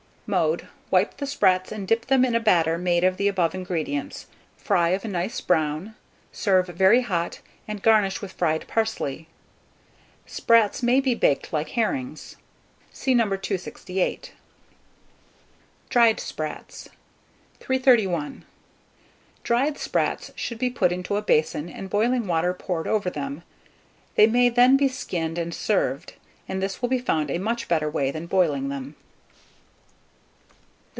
[0.33, 0.69] Mode.
[0.89, 4.27] Wipe the sprats, and dip them in a batter made of the above ingredients.
[4.55, 5.93] Fry of a nice brown,
[6.31, 9.27] serve very hot, and garnish with fried parsley.
[10.25, 12.37] Sprats may be baked like herrings.
[12.93, 13.25] (See No.
[13.25, 14.31] 268.)
[15.89, 16.87] DRIED SPRATS.
[17.59, 18.45] 331.
[19.43, 23.43] Dried sprats should be put into a basin, and boiling water poured over them;
[24.15, 26.13] they may then be skinned and served,
[26.47, 28.95] and this will be found a much better way than boiling them.